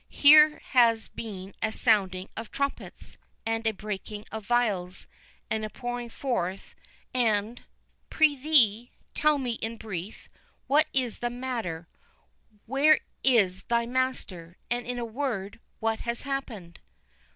—Here 0.09 0.57
has 0.71 1.09
been 1.09 1.53
a 1.61 1.71
sounding 1.71 2.27
of 2.35 2.49
trumpets, 2.49 3.19
and 3.45 3.67
a 3.67 3.71
breaking 3.71 4.25
of 4.31 4.47
vials, 4.47 5.05
and 5.47 5.63
a 5.63 5.69
pouring 5.69 6.09
forth, 6.09 6.73
and"— 7.13 7.61
"Prithee, 8.09 8.89
tell 9.13 9.37
me 9.37 9.51
in 9.61 9.77
brief, 9.77 10.27
what 10.65 10.87
is 10.91 11.19
the 11.19 11.29
matter—where 11.29 12.99
is 13.23 13.61
thy 13.65 13.85
master—and, 13.85 14.87
in 14.87 14.97
a 14.97 15.05
word, 15.05 15.59
what 15.79 15.99
has 15.99 16.23
happened?" 16.23 16.79